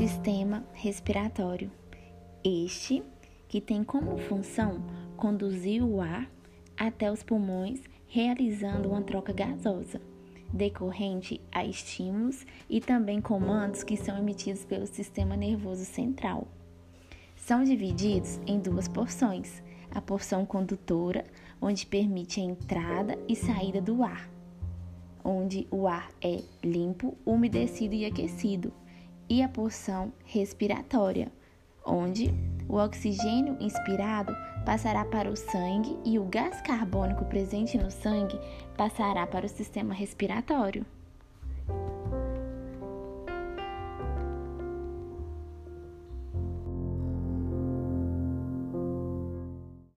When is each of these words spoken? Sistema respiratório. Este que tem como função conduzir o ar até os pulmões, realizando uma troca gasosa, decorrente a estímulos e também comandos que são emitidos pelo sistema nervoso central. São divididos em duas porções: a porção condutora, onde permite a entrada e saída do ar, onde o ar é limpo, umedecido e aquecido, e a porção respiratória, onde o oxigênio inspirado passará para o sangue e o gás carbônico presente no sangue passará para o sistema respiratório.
Sistema 0.00 0.64
respiratório. 0.72 1.70
Este 2.42 3.02
que 3.46 3.60
tem 3.60 3.84
como 3.84 4.16
função 4.16 4.82
conduzir 5.14 5.84
o 5.84 6.00
ar 6.00 6.26
até 6.74 7.12
os 7.12 7.22
pulmões, 7.22 7.82
realizando 8.08 8.88
uma 8.88 9.02
troca 9.02 9.30
gasosa, 9.30 10.00
decorrente 10.50 11.38
a 11.52 11.66
estímulos 11.66 12.46
e 12.66 12.80
também 12.80 13.20
comandos 13.20 13.84
que 13.84 13.94
são 13.94 14.16
emitidos 14.16 14.64
pelo 14.64 14.86
sistema 14.86 15.36
nervoso 15.36 15.84
central. 15.84 16.48
São 17.36 17.62
divididos 17.62 18.40
em 18.46 18.58
duas 18.58 18.88
porções: 18.88 19.62
a 19.90 20.00
porção 20.00 20.46
condutora, 20.46 21.26
onde 21.60 21.84
permite 21.84 22.40
a 22.40 22.44
entrada 22.44 23.18
e 23.28 23.36
saída 23.36 23.82
do 23.82 24.02
ar, 24.02 24.30
onde 25.22 25.68
o 25.70 25.86
ar 25.86 26.10
é 26.22 26.42
limpo, 26.64 27.18
umedecido 27.26 27.94
e 27.94 28.06
aquecido, 28.06 28.72
e 29.30 29.42
a 29.42 29.48
porção 29.48 30.12
respiratória, 30.24 31.32
onde 31.86 32.34
o 32.68 32.74
oxigênio 32.74 33.56
inspirado 33.60 34.34
passará 34.66 35.04
para 35.04 35.30
o 35.30 35.36
sangue 35.36 35.96
e 36.04 36.18
o 36.18 36.24
gás 36.24 36.60
carbônico 36.62 37.24
presente 37.24 37.78
no 37.78 37.90
sangue 37.90 38.38
passará 38.76 39.24
para 39.26 39.46
o 39.46 39.48
sistema 39.48 39.94
respiratório. 39.94 40.84